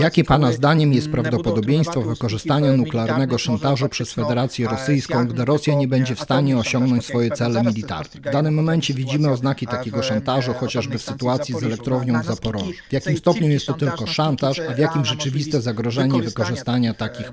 [0.00, 6.14] Jakie Pana zdaniem jest prawdopodobieństwo wykorzystania nuklearnego szantażu przez Federację Rosyjską, gdy Rosja nie będzie
[6.14, 8.20] w stanie osiągnąć swoje cele militarne?
[8.20, 12.72] W danym momencie widzimy oznaki takiego szantażu, chociażby w sytuacji z elektrownią w Zaporożu.
[12.88, 17.30] W jakim stopniu jest to tylko szantaż, a w jakim rzeczywiste zagrożenie wykorzystania takich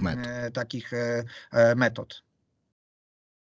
[1.75, 2.23] metod?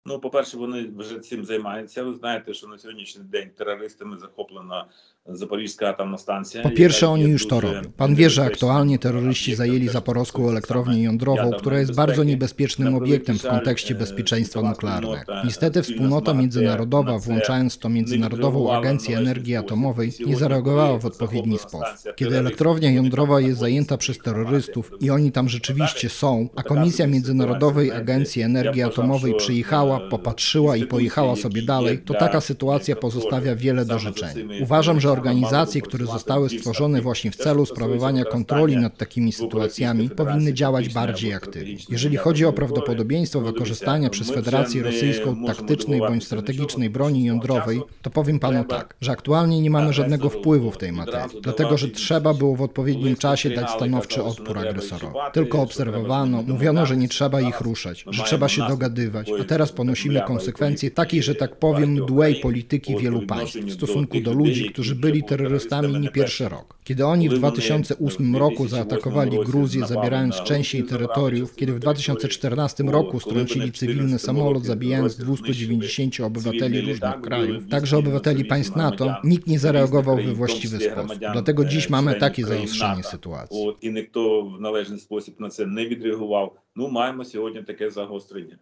[0.08, 2.04] Ну, по-перше, вони вже цим займаються.
[2.04, 4.86] Ви знаєте, що на сьогоднішній день терористами захоплена
[5.26, 6.62] Запорізька атомna станcja.
[6.64, 7.92] Po pierwsze, яка oni є już to дуже robią.
[7.98, 11.59] Pan wie, że небезпечним aktualnie terroryści об'єктом, zajęli теж zaporowską стосується elektrownię саме jądrową, ядерної
[11.62, 12.32] która jest bardzo безпеки.
[12.32, 15.16] niebezpiecznym Na obiektem w preveliky żal, kontekście e, bezpieczeństwa światowa nuklearnego.
[15.18, 19.54] wspólnota, Niestety wspólna wspólnota zmartwia międzynarodowa, na це włączając to Międzynarodową відреагувала Agencję належним Energii
[19.54, 19.66] спосіб.
[19.66, 21.88] Atomowej, nie Сьогодні, zareagowała коли w odpowiedni захоплена sposób.
[21.88, 25.04] станція Kiedy терористів, elektrownia вони jądrowa там jest знаходяться zajęta і przez відкривати terrorystów будуть.
[25.04, 31.37] i oni tam rzeczywiście są, a Komisja Międzynarodowej Agencji Energii Atomowej przyjechała, popatrzyła i pojechała
[31.37, 34.45] sobie dalej, to taka sytuacja pozostawia wiele do życzenia.
[34.62, 40.55] Uważam, że organizacje, które zostały stworzone właśnie w celu sprawowania kontroli nad takimi sytuacjami, powinny
[40.55, 41.76] działać bardziej aktywnie.
[41.88, 48.38] Jeżeli chodzi o prawdopodobieństwo wykorzystania przez Federację Rosyjską taktycznej bądź strategicznej broni jądrowej, to powiem
[48.38, 52.57] panu tak, że aktualnie nie mamy żadnego wpływu w tej materii, dlatego że trzeba było
[52.57, 55.15] w odpowiednim czasie dać stanowczy odpór agresorowi.
[55.32, 60.21] Tylko obserwowano, mówiono, że nie trzeba ich ruszać, że trzeba się dogadywać, a teraz ponosimy
[60.27, 65.24] konsekwencje takiej, że tak powiem, mdłej polityki wielu państw w stosunku do ludzi, którzy byli
[65.24, 66.78] terrorystami nie pierwszy rok.
[66.84, 73.19] Kiedy oni w 2008 roku zaatakowali Gruzję, zabierając część jej terytoriów, kiedy w 2014 roku
[73.19, 80.16] strącili cywilny samolot, zabijając 290 obywateli różnych krajów, także obywateli państw NATO, nikt nie zareagował
[80.16, 81.18] we właściwy sposób.
[81.34, 83.68] Dlatego dziś mamy takie zaostrzenie sytuacji.
[83.68, 86.56] От, і ніхто в належний спосіб на це не відреагував.
[86.75, 88.57] Ну, маємо сьогодні таке загострення.